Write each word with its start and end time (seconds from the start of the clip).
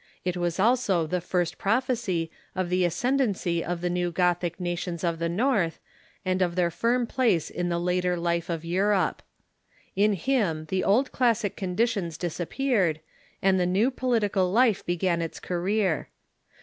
It 0.25 0.35
was 0.35 0.59
also 0.59 1.05
the 1.05 1.21
first 1.21 1.59
prophecy 1.59 2.31
of 2.55 2.69
the 2.71 2.85
ascendency 2.85 3.63
of 3.63 3.81
the 3.81 3.89
new 3.91 4.09
Gothic 4.11 4.59
nations 4.59 5.03
of 5.03 5.19
the 5.19 5.29
North 5.29 5.79
and 6.25 6.41
of 6.41 6.55
their 6.55 6.71
firm 6.71 7.05
place 7.05 7.51
in 7.51 7.69
the 7.69 7.77
later 7.79 8.17
life 8.17 8.49
of 8.49 8.65
Europe. 8.65 9.21
In 9.95 10.15
liim 10.15 10.69
the 10.69 10.83
old 10.83 11.11
classic 11.11 11.55
conditions 11.55 12.17
disappeared, 12.17 12.99
and 13.43 13.59
the 13.59 13.67
new 13.67 13.91
po 13.91 14.07
litical 14.07 14.51
life 14.51 14.83
began 14.83 15.21
its 15.21 15.39
career. 15.39 16.09